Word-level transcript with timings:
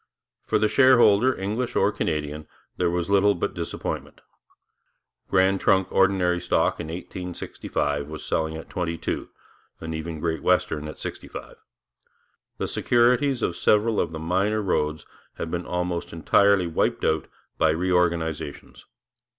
For 0.47 0.57
the 0.57 0.67
shareholder, 0.67 1.37
English 1.39 1.75
or 1.75 1.91
Canadian, 1.91 2.47
there 2.75 2.89
was 2.89 3.07
little 3.07 3.35
but 3.35 3.53
disappointment. 3.53 4.21
Grand 5.29 5.59
Trunk 5.59 5.91
ordinary 5.91 6.41
stock 6.41 6.79
in 6.79 6.87
1865 6.87 8.07
was 8.07 8.25
selling 8.25 8.57
at 8.57 8.67
22, 8.67 9.29
and 9.79 9.93
even 9.93 10.19
Great 10.19 10.41
Western 10.41 10.87
at 10.87 10.97
65. 10.97 11.55
The 12.57 12.67
securities 12.67 13.43
of 13.43 13.55
several 13.55 13.99
of 13.99 14.11
the 14.11 14.17
minor 14.17 14.63
roads 14.63 15.05
had 15.35 15.51
been 15.51 15.67
almost 15.67 16.11
entirely 16.11 16.65
wiped 16.65 17.05
out 17.05 17.27
by 17.59 17.69
reorganizations. 17.69 18.87